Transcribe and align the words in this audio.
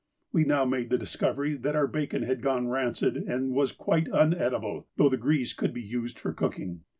We 0.31 0.45
now 0.45 0.65
made 0.65 0.89
the 0.89 0.97
discovery 0.97 1.53
that 1.57 1.75
our 1.75 1.85
bacon 1.85 2.23
had 2.23 2.41
gone 2.41 2.67
rancid 2.69 3.15
and 3.17 3.51
was 3.53 3.71
quite 3.71 4.07
uneatable, 4.11 4.87
though 4.97 5.09
the 5.09 5.15
grease 5.15 5.53
could 5.53 5.75
be 5.75 5.83
used 5.83 6.17
for 6.17 6.33
cooking. 6.33 6.85